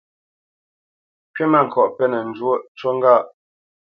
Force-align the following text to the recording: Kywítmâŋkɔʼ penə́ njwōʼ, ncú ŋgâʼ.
Kywítmâŋkɔʼ 1.33 1.89
penə́ 1.95 2.21
njwōʼ, 2.29 2.59
ncú 2.71 2.89
ŋgâʼ. 2.95 3.23